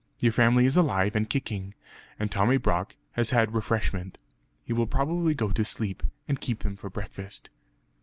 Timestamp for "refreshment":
3.53-4.17